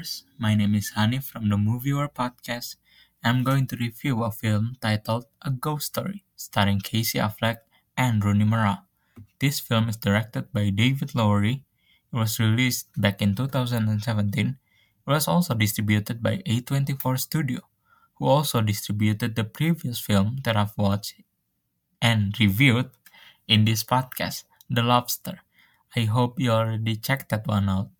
[0.00, 0.24] listeners.
[0.38, 2.76] My name is Hanif from the Moviewer podcast.
[3.22, 7.58] I'm going to review a film titled A Ghost Story, starring Casey Affleck
[7.98, 8.84] and Rooney Mara.
[9.40, 11.64] This film is directed by David Lowery.
[12.12, 14.48] It was released back in 2017.
[14.48, 14.56] It
[15.10, 17.60] was also distributed by A24 Studio,
[18.16, 21.20] who also distributed the previous film that I've watched
[22.00, 22.88] and reviewed
[23.46, 25.40] in this podcast, The Lobster.
[25.94, 27.90] I hope you already checked that one out.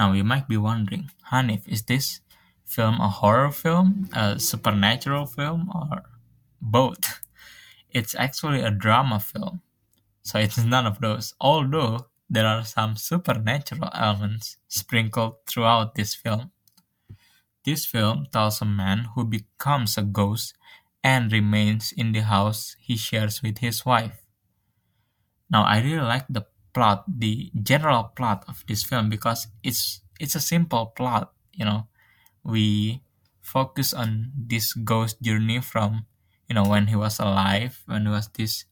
[0.00, 2.22] Now you might be wondering, Hanif, is this
[2.64, 6.04] film a horror film, a supernatural film, or
[6.58, 7.20] both?
[7.90, 9.60] It's actually a drama film,
[10.22, 11.34] so it's none of those.
[11.38, 16.50] Although there are some supernatural elements sprinkled throughout this film.
[17.66, 20.54] This film tells a man who becomes a ghost
[21.04, 24.24] and remains in the house he shares with his wife.
[25.50, 30.34] Now, I really like the plot, the general plot of this film because it's it's
[30.34, 31.32] a simple plot.
[31.52, 31.88] You know,
[32.44, 33.02] we
[33.42, 36.06] focus on this ghost journey from
[36.48, 38.64] you know when he was alive, when he was this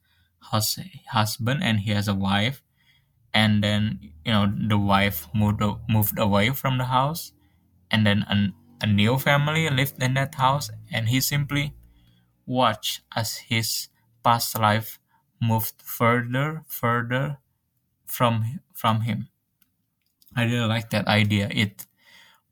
[0.53, 0.79] hus-
[1.13, 2.63] husband and he has a wife,
[3.35, 7.33] and then you know the wife moved moved away from the house,
[7.91, 11.75] and then an, a new family lived in that house, and he simply
[12.47, 13.89] watched as his
[14.25, 14.99] past life
[15.41, 17.39] moved further, further
[18.09, 19.29] from from him.
[20.37, 21.49] I really like that idea.
[21.53, 21.87] It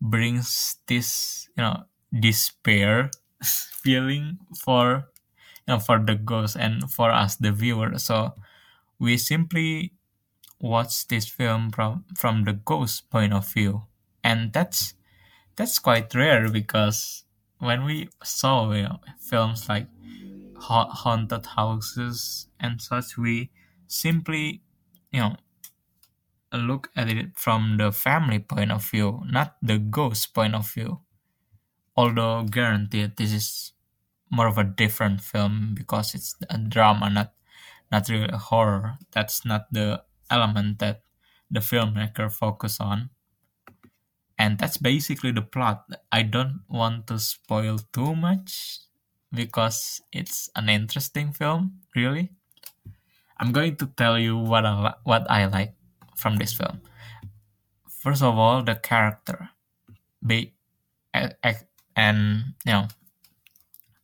[0.00, 3.10] brings this you know despair
[3.44, 5.08] feeling for
[5.66, 7.98] you know for the ghost and for us the viewer.
[7.98, 8.34] So
[8.98, 9.92] we simply
[10.60, 13.84] watch this film from from the ghost point of view,
[14.24, 14.94] and that's
[15.56, 17.24] that's quite rare because
[17.58, 19.88] when we saw you know, films like
[20.56, 23.50] ha- haunted houses and such, we
[23.86, 24.62] simply
[25.12, 25.36] you know
[26.52, 31.02] look at it from the family point of view, not the ghost point of view.
[31.96, 33.72] Although guaranteed this is
[34.30, 37.34] more of a different film because it's a drama, not
[37.92, 38.98] not really a horror.
[39.12, 41.02] That's not the element that
[41.50, 43.10] the filmmaker focus on.
[44.38, 45.84] And that's basically the plot.
[46.12, 48.80] I don't want to spoil too much
[49.32, 52.32] because it's an interesting film, really.
[53.38, 55.75] I'm going to tell you what I what I like
[56.16, 56.80] from this film.
[57.88, 59.50] First of all, the character,
[60.24, 60.54] be,
[61.96, 62.88] and you know,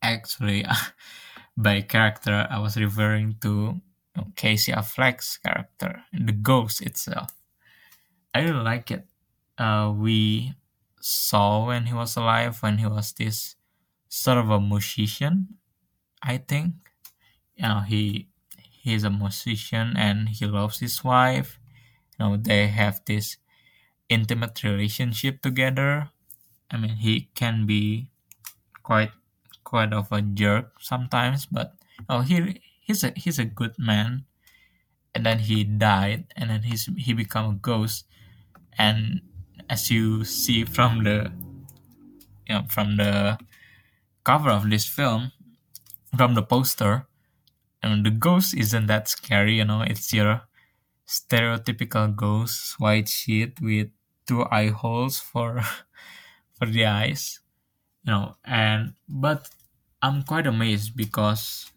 [0.02, 0.64] actually,
[1.56, 3.80] by character, I was referring to
[4.36, 7.30] Casey Affleck's character, the ghost itself.
[8.34, 9.06] I really like it.
[9.58, 10.54] Uh, we
[11.00, 13.56] saw when he was alive, when he was this
[14.08, 15.58] sort of a musician,
[16.22, 16.74] I think.
[17.56, 21.60] You know, he he's a musician and he loves his wife
[22.18, 23.36] know they have this
[24.08, 26.10] intimate relationship together.
[26.70, 28.08] I mean he can be
[28.82, 29.12] quite
[29.64, 31.74] quite of a jerk sometimes but
[32.08, 34.24] oh he he's a he's a good man.
[35.14, 38.06] And then he died and then he's he become a ghost.
[38.78, 39.20] And
[39.68, 41.32] as you see from the
[42.48, 43.38] you know from the
[44.24, 45.32] cover of this film
[46.16, 47.06] from the poster
[47.82, 50.42] and the ghost isn't that scary you know it's your
[51.06, 53.90] stereotypical ghost white sheet with
[54.26, 55.60] two eye holes for
[56.56, 57.40] for the eyes
[58.04, 59.50] you know and but
[60.02, 61.70] i'm quite amazed because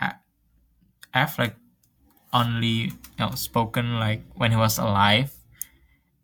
[0.00, 0.14] I,
[1.14, 1.54] affleck
[2.32, 5.34] only you know spoken like when he was alive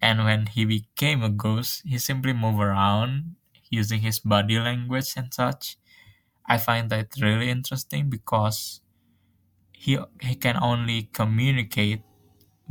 [0.01, 3.37] and when he became a ghost he simply moved around
[3.71, 5.79] using his body language and such.
[6.47, 8.81] I find that really interesting because
[9.73, 12.03] he he can only communicate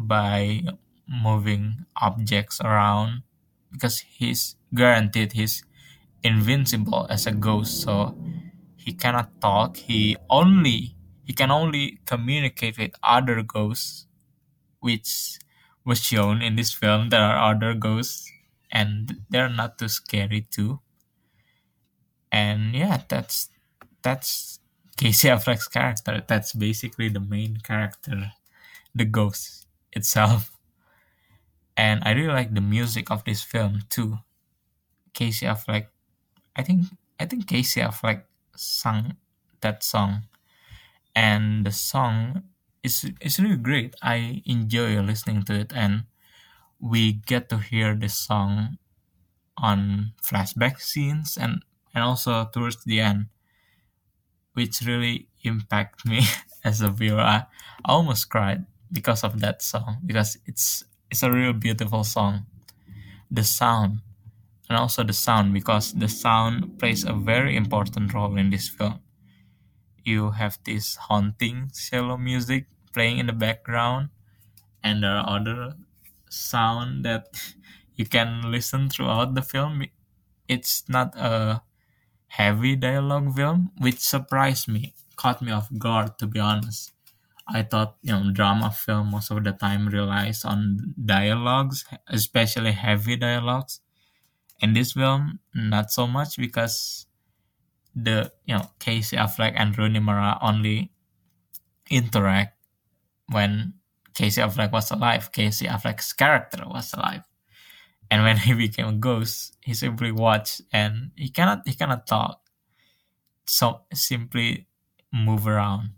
[0.07, 0.62] by
[1.07, 3.23] moving objects around
[3.72, 5.63] because he's guaranteed he's
[6.23, 8.17] invincible as a ghost so
[8.75, 9.77] he cannot talk.
[9.77, 10.95] He only
[11.25, 14.07] he can only communicate with other ghosts
[14.80, 15.39] which
[15.86, 17.09] was shown in this film.
[17.09, 18.31] There are other ghosts
[18.71, 20.81] and they're not too scary too.
[22.31, 23.50] And yeah that's
[24.01, 24.59] that's
[24.97, 26.24] casey affleck's character.
[26.27, 28.33] That's basically the main character
[28.95, 29.61] the ghost
[29.94, 30.52] itself.
[31.78, 34.20] And I really like the music of this film too.
[35.14, 35.88] Casey Affleck,
[36.56, 36.88] I think
[37.20, 38.24] I think Casey Affleck
[38.56, 39.18] sung
[39.62, 40.24] that song,
[41.16, 42.44] and the song
[42.84, 43.96] is is really great.
[44.02, 46.06] I enjoy listening to it, and
[46.80, 48.78] we get to hear this song
[49.58, 51.64] on flashback scenes and
[51.96, 53.28] and also towards the end,
[54.54, 56.22] which really impact me
[56.64, 57.20] as a viewer.
[57.22, 57.46] I
[57.86, 62.46] almost cried because of that song because it's it's a real beautiful song
[63.32, 64.00] the sound
[64.70, 69.02] and also the sound because the sound plays a very important role in this film.
[70.04, 74.10] You have this haunting cello music playing in the background,
[74.84, 75.76] and there are other
[76.30, 77.28] sound that
[77.96, 79.86] you can listen throughout the film.
[80.48, 81.64] It's not a
[82.28, 86.94] heavy dialogue film, which surprised me, caught me off guard to be honest.
[87.48, 93.16] I thought you know drama film most of the time relies on dialogues, especially heavy
[93.16, 93.82] dialogues.
[94.62, 97.08] In this film, not so much because
[97.96, 100.92] the you know Casey Affleck and Rooney Mara only
[101.90, 102.58] interact
[103.32, 103.74] when
[104.14, 105.32] Casey Affleck was alive.
[105.32, 107.24] Casey Affleck's character was alive,
[108.12, 112.42] and when he became a ghost, he simply watched and he cannot he cannot talk.
[113.46, 114.68] So simply
[115.14, 115.92] move around.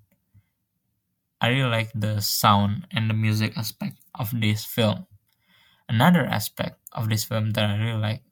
[1.44, 5.08] I really like the sound and the music aspect of this film.
[5.90, 8.24] Another aspect of this film that I really like,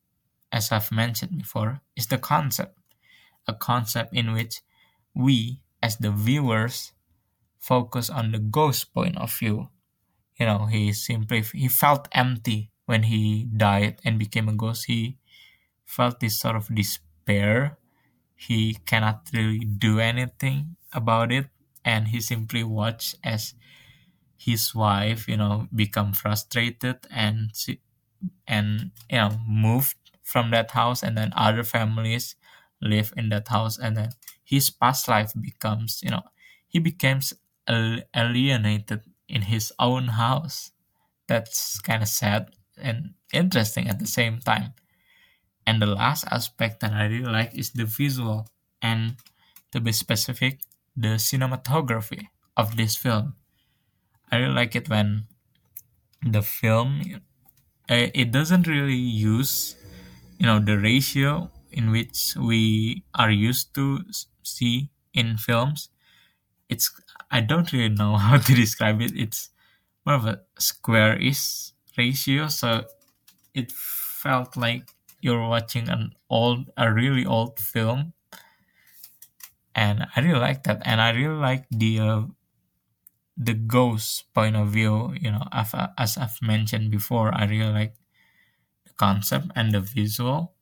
[0.50, 2.80] as I've mentioned before, is the concept.
[3.50, 4.62] A concept in which
[5.14, 6.94] we, as the viewers,
[7.60, 9.68] focus on the ghost point of view.
[10.40, 14.86] You know, he simply he felt empty when he died and became a ghost.
[14.88, 15.18] He
[15.84, 17.78] felt this sort of despair.
[18.38, 21.52] He cannot really do anything about it
[21.86, 23.54] and he simply watched as
[24.38, 27.80] his wife you know become frustrated and she,
[28.48, 32.36] and you know moved from that house and then other families
[32.82, 34.10] live in that house and then
[34.44, 36.24] his past life becomes you know
[36.68, 37.34] he becomes
[38.16, 40.72] alienated in his own house.
[41.28, 44.74] That's kind of sad and interesting at the same time.
[45.66, 48.48] And the last aspect that i really like is the visual
[48.82, 49.16] and
[49.72, 50.62] to be specific
[50.96, 52.28] the cinematography
[52.58, 53.36] of this film.
[54.32, 55.28] I really like it when
[56.24, 57.02] the film
[57.90, 59.76] uh, it doesn't really use
[60.38, 64.02] you know the ratio in which we are used to
[64.44, 65.90] see in films.
[66.70, 66.92] It's
[67.30, 69.14] I don't really know how to describe it.
[69.16, 69.50] It's
[70.06, 72.86] more of a square-ish ratio, so
[73.54, 78.14] it felt like you're watching an old, a really old film
[79.82, 82.22] and I really like that, and I really like the uh,
[83.36, 85.18] the ghost point of view.
[85.18, 87.96] You know, as, as I've mentioned before, I really like
[88.86, 90.54] the concept and the visual,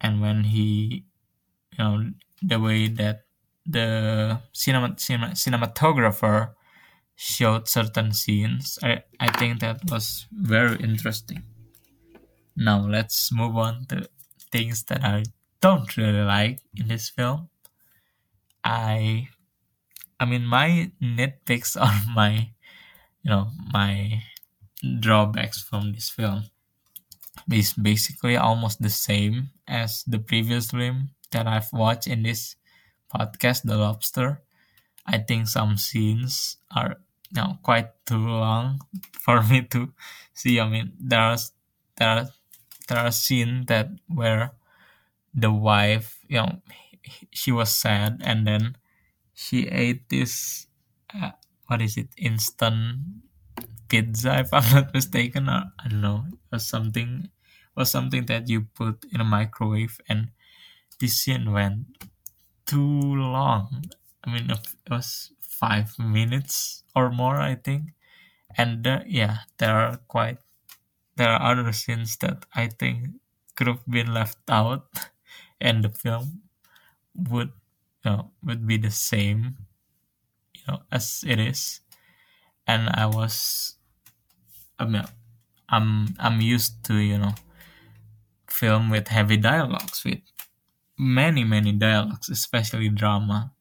[0.00, 1.06] and when he,
[1.70, 2.10] you know,
[2.42, 3.22] the way that
[3.64, 6.58] the cinema, cinema cinematographer
[7.14, 11.44] showed certain scenes, I I think that was very interesting.
[12.56, 14.10] Now let's move on to
[14.50, 15.22] things that I
[15.60, 17.50] don't really like in this film.
[18.64, 19.28] I
[20.20, 22.50] I mean my nitpicks are my
[23.22, 24.22] you know my
[25.00, 26.44] drawbacks from this film
[27.50, 32.56] is basically almost the same as the previous film that I've watched in this
[33.12, 34.42] podcast, The Lobster.
[35.06, 36.96] I think some scenes are
[37.32, 38.80] you know quite too long
[39.12, 39.92] for me to
[40.34, 40.60] see.
[40.60, 41.38] I mean there are
[41.96, 42.28] there are
[42.88, 44.52] there are scenes that where
[45.34, 46.60] the wife you know
[47.32, 48.76] she was sad and then
[49.34, 50.66] she ate this
[51.14, 51.32] uh,
[51.66, 52.08] what is it?
[52.18, 53.22] Instant
[53.88, 57.30] pizza if i'm not mistaken or i don't know or something
[57.76, 60.30] was something that you put in a microwave and
[61.00, 61.86] this scene went
[62.66, 63.84] too long.
[64.24, 67.94] I mean it was five minutes or more i think.
[68.56, 70.38] And uh, yeah there are quite
[71.16, 73.20] there are other scenes that i think
[73.56, 74.88] could have been left out
[75.60, 76.42] in the film
[77.18, 77.50] would
[78.04, 79.56] you know would be the same
[80.54, 81.80] you know as it is.
[82.66, 83.76] And i was
[84.78, 85.04] i mean
[85.68, 87.34] i'm i'm used to you know
[88.48, 90.20] film with heavy dialogues with
[90.98, 93.52] many many dialogues especially drama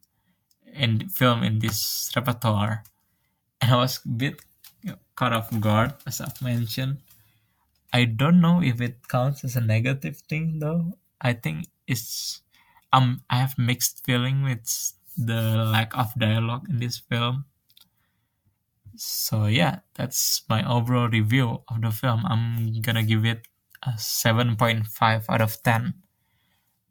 [0.73, 2.83] and film in this repertoire.
[3.61, 4.41] And i was a bit
[4.83, 6.99] you know, caught off guard as i've mentioned.
[7.93, 10.93] I don't know if it counts as a negative thing though.
[11.21, 12.41] I think it's
[12.94, 17.46] um I have mixed feeling with the lack of dialogue in this film.
[18.98, 22.25] So yeah, that's my overall review of the film.
[22.25, 23.48] I'm gonna give it
[23.84, 25.94] a 7.5 out of 10.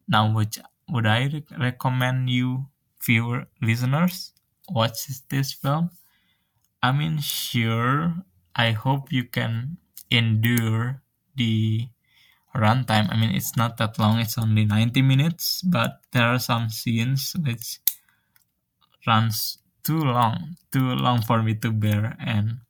[0.09, 2.69] Now, which would I re- recommend you,
[3.05, 4.33] viewer listeners,
[4.71, 5.91] watch this film?
[6.83, 8.25] I mean, sure,
[8.57, 9.79] I hope you can
[10.11, 11.03] endure
[11.37, 11.89] the
[12.57, 13.13] runtime.
[13.13, 14.19] I mean, it's not that long.
[14.19, 17.81] It's only 90 minutes, but there are some scenes which
[19.07, 22.17] runs too long, too long for me to bear.
[22.21, 22.61] And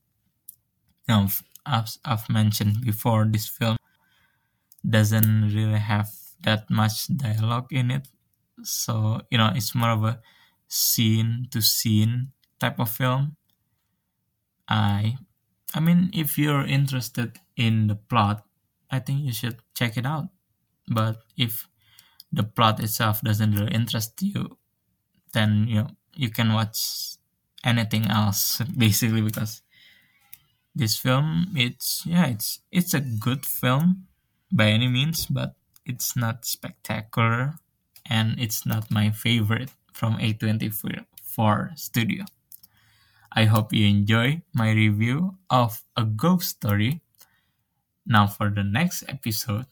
[1.09, 1.29] you know,
[1.67, 3.77] as I've mentioned before, this film
[4.89, 6.09] doesn't really have
[6.45, 8.09] that much dialogue in it.
[8.63, 10.21] So, you know, it's more of a
[10.69, 13.37] scene to scene type of film.
[14.69, 15.19] I
[15.75, 18.46] I mean, if you're interested in the plot,
[18.91, 20.29] I think you should check it out.
[20.89, 21.69] But if
[22.33, 24.59] the plot itself doesn't really interest you,
[25.33, 27.17] then you know you can watch
[27.65, 29.63] anything else basically because
[30.75, 34.07] this film it's yeah it's it's a good film
[34.53, 37.55] by any means but it's not spectacular
[38.09, 42.25] and it's not my favorite from A24 studio.
[43.33, 47.01] I hope you enjoy my review of A Ghost Story.
[48.07, 49.67] Now for the next episode,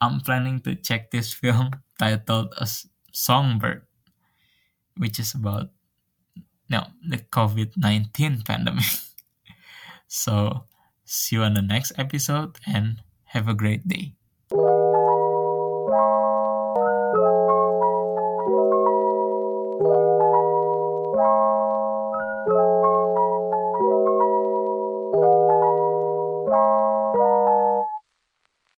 [0.00, 3.86] I'm planning to check this film titled as Songbird,
[4.96, 5.70] which is about
[6.68, 8.84] no the COVID-19 pandemic.
[10.06, 10.66] so
[11.04, 13.00] see you on the next episode and
[13.32, 14.15] have a great day.